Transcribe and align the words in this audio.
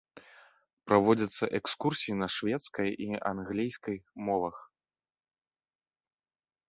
Праводзяцца 0.91 1.45
экскурсіі 1.59 2.15
на 2.23 2.27
шведскай 2.35 2.89
і 3.09 3.21
англійскай 3.33 4.03
мовах. 4.31 4.61